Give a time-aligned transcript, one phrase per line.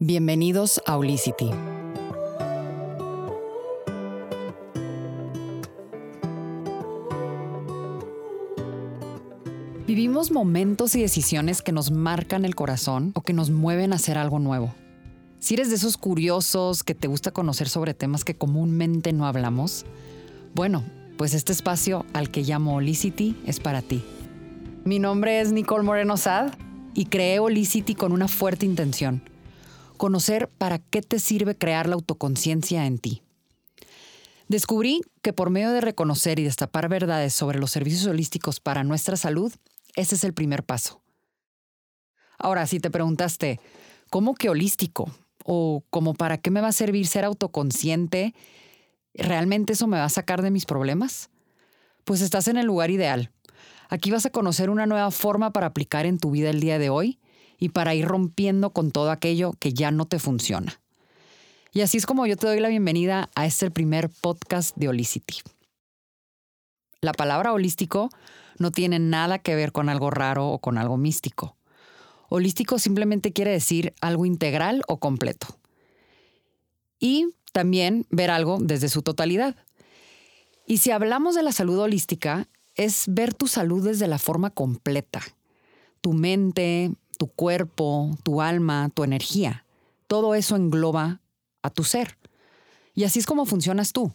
[0.00, 1.52] Bienvenidos a Olicity.
[9.86, 14.18] Vivimos momentos y decisiones que nos marcan el corazón o que nos mueven a hacer
[14.18, 14.74] algo nuevo.
[15.38, 19.86] Si eres de esos curiosos que te gusta conocer sobre temas que comúnmente no hablamos,
[20.56, 20.82] bueno,
[21.16, 24.02] pues este espacio al que llamo Olicity es para ti.
[24.84, 26.54] Mi nombre es Nicole Moreno Sad
[26.94, 29.22] y creé Olicity con una fuerte intención
[29.96, 33.22] conocer para qué te sirve crear la autoconciencia en ti.
[34.48, 39.16] Descubrí que por medio de reconocer y destapar verdades sobre los servicios holísticos para nuestra
[39.16, 39.52] salud,
[39.96, 41.00] ese es el primer paso.
[42.38, 43.60] Ahora, si te preguntaste,
[44.10, 45.10] ¿cómo que holístico?
[45.44, 48.34] ¿O cómo para qué me va a servir ser autoconsciente?
[49.14, 51.30] ¿Realmente eso me va a sacar de mis problemas?
[52.04, 53.30] Pues estás en el lugar ideal.
[53.88, 56.90] Aquí vas a conocer una nueva forma para aplicar en tu vida el día de
[56.90, 57.18] hoy
[57.58, 60.80] y para ir rompiendo con todo aquello que ya no te funciona.
[61.72, 65.38] Y así es como yo te doy la bienvenida a este primer podcast de Holicity.
[67.00, 68.10] La palabra holístico
[68.58, 71.56] no tiene nada que ver con algo raro o con algo místico.
[72.28, 75.46] Holístico simplemente quiere decir algo integral o completo.
[76.98, 79.56] Y también ver algo desde su totalidad.
[80.66, 85.20] Y si hablamos de la salud holística, es ver tu salud desde la forma completa.
[86.00, 89.64] Tu mente, tu cuerpo, tu alma, tu energía.
[90.06, 91.20] Todo eso engloba
[91.62, 92.18] a tu ser.
[92.94, 94.14] Y así es como funcionas tú.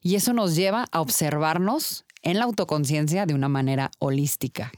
[0.00, 4.72] Y eso nos lleva a observarnos en la autoconciencia de una manera holística.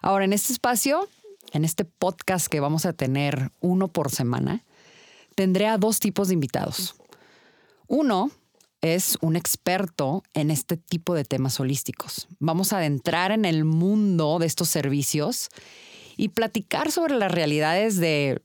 [0.00, 1.08] Ahora, en este espacio,
[1.52, 4.64] en este podcast que vamos a tener uno por semana,
[5.34, 6.94] tendré a dos tipos de invitados.
[7.88, 8.30] Uno
[8.80, 12.26] es un experto en este tipo de temas holísticos.
[12.40, 15.50] Vamos a adentrar en el mundo de estos servicios
[16.16, 18.42] y platicar sobre las realidades de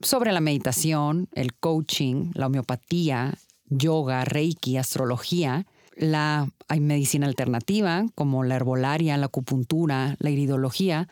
[0.00, 3.34] sobre la meditación, el coaching, la homeopatía,
[3.66, 11.08] yoga, reiki, astrología, la hay medicina alternativa como la herbolaria, la acupuntura, la iridología,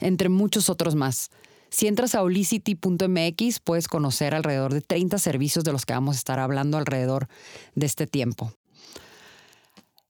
[0.00, 1.30] entre muchos otros más.
[1.70, 6.18] Si entras a holicity.mx puedes conocer alrededor de 30 servicios de los que vamos a
[6.18, 7.28] estar hablando alrededor
[7.74, 8.52] de este tiempo.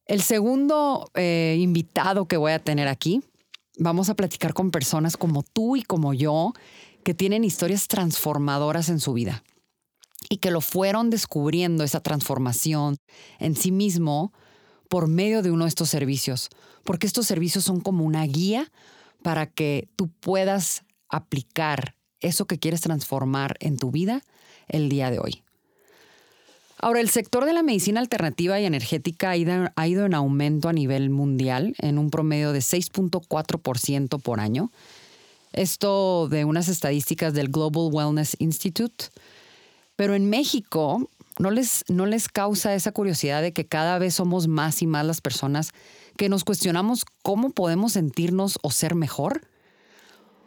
[0.06, 3.22] El segundo eh, invitado que voy a tener aquí
[3.76, 6.52] Vamos a platicar con personas como tú y como yo
[7.02, 9.42] que tienen historias transformadoras en su vida
[10.28, 12.96] y que lo fueron descubriendo esa transformación
[13.38, 14.32] en sí mismo
[14.88, 16.50] por medio de uno de estos servicios,
[16.84, 18.70] porque estos servicios son como una guía
[19.22, 24.22] para que tú puedas aplicar eso que quieres transformar en tu vida
[24.68, 25.42] el día de hoy.
[26.78, 29.36] Ahora, el sector de la medicina alternativa y energética ha
[29.86, 34.72] ido, en aumento a nivel mundial en un promedio de 6.4% por año.
[35.52, 39.06] Esto de unas estadísticas del Global Wellness Institute.
[39.94, 41.08] Pero en México
[41.38, 45.06] no les, no les causa esa curiosidad de que cada vez somos más y más
[45.06, 45.70] las personas
[46.16, 49.46] que nos cuestionamos cómo podemos sentirnos o ser mejor.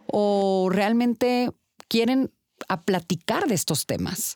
[0.08, 1.52] O realmente
[1.88, 2.32] quieren
[2.68, 4.36] a platicar de estos temas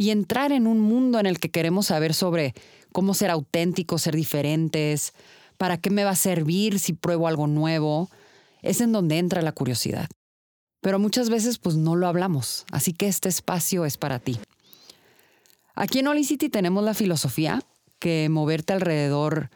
[0.00, 2.54] y entrar en un mundo en el que queremos saber sobre
[2.90, 5.12] cómo ser auténticos, ser diferentes,
[5.58, 8.08] para qué me va a servir si pruebo algo nuevo,
[8.62, 10.08] es en donde entra la curiosidad.
[10.80, 14.40] Pero muchas veces pues no lo hablamos, así que este espacio es para ti.
[15.74, 17.60] Aquí en Holicity tenemos la filosofía
[17.98, 19.50] que moverte alrededor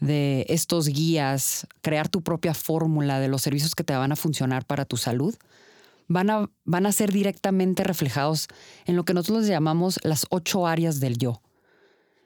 [0.00, 4.64] de estos guías, crear tu propia fórmula de los servicios que te van a funcionar
[4.64, 5.36] para tu salud,
[6.10, 8.48] van a, van a ser directamente reflejados
[8.84, 11.40] en lo que nosotros llamamos las ocho áreas del yo.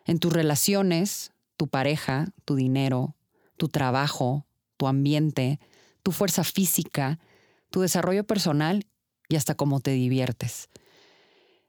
[0.06, 3.14] En tus relaciones, tu pareja, tu dinero,
[3.58, 4.46] tu trabajo,
[4.78, 5.60] tu ambiente,
[6.02, 7.18] tu fuerza física,
[7.68, 8.86] tu desarrollo personal
[9.28, 10.70] y hasta cómo te diviertes.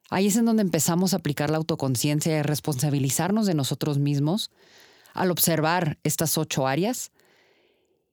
[0.10, 4.52] Ahí es en donde empezamos a aplicar la autoconciencia y a responsabilizarnos de nosotros mismos
[5.14, 7.12] al observar estas ocho áreas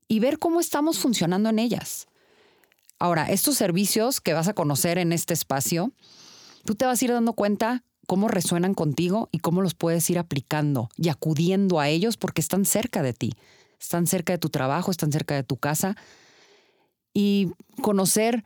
[0.08, 2.08] y ver cómo estamos funcionando en ellas.
[3.02, 5.90] Ahora, estos servicios que vas a conocer en este espacio,
[6.64, 10.20] tú te vas a ir dando cuenta cómo resuenan contigo y cómo los puedes ir
[10.20, 13.32] aplicando y acudiendo a ellos porque están cerca de ti,
[13.80, 15.96] están cerca de tu trabajo, están cerca de tu casa.
[17.12, 17.50] Y
[17.82, 18.44] conocer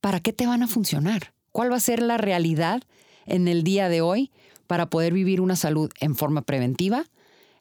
[0.00, 2.82] para qué te van a funcionar, cuál va a ser la realidad
[3.26, 4.32] en el día de hoy
[4.66, 7.04] para poder vivir una salud en forma preventiva,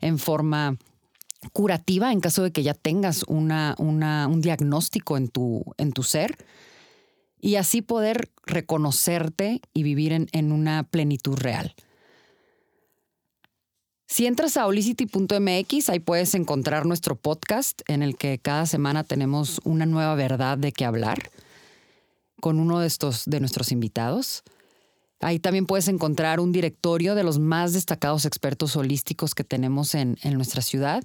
[0.01, 0.79] en forma
[1.51, 6.37] curativa en caso de que ya tengas un diagnóstico en tu, en tu ser
[7.39, 11.75] y así poder reconocerte y vivir en, en una plenitud real.
[14.07, 19.59] Si entras a holicity.mx, ahí puedes encontrar nuestro podcast en el que cada semana tenemos
[19.63, 21.31] una nueva verdad de qué hablar.
[22.39, 24.43] con uno de estos de nuestros invitados.
[25.21, 30.17] Ahí también puedes encontrar un directorio de los más destacados expertos holísticos que tenemos en,
[30.23, 31.03] en nuestra ciudad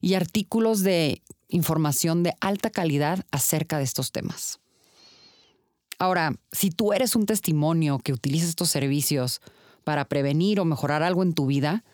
[0.00, 4.60] y artículos de información de alta calidad acerca de estos temas.
[5.98, 9.42] Ahora, si tú eres un testimonio que utiliza estos servicios
[9.84, 11.84] para prevenir o mejorar algo en tu vida,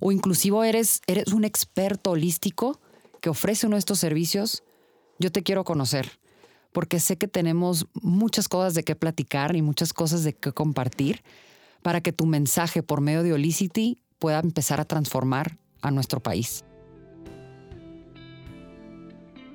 [0.00, 2.80] o inclusive eres, eres un experto holístico
[3.20, 4.62] que ofrece uno de estos servicios,
[5.18, 6.20] yo te quiero conocer,
[6.72, 11.22] porque sé que tenemos muchas cosas de qué platicar y muchas cosas de qué compartir
[11.82, 16.64] para que tu mensaje por medio de Holicity pueda empezar a transformar a nuestro país.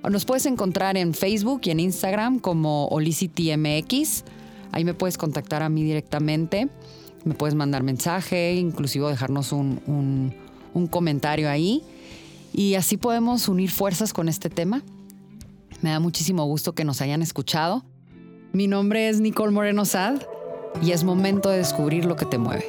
[0.10, 4.24] Nos puedes encontrar en Facebook y en Instagram como HolicityMX.
[4.72, 6.68] Ahí me puedes contactar a mí directamente.
[7.24, 10.34] Me puedes mandar mensaje, inclusive dejarnos un,
[10.74, 11.84] un comentario ahí.
[12.54, 14.84] Y así podemos unir fuerzas con este tema.
[15.82, 17.84] Me da muchísimo gusto que nos hayan escuchado.
[18.54, 20.22] Mi nombre es Nicole Moreno Sad
[20.82, 22.66] y es momento de descubrir lo que te mueve.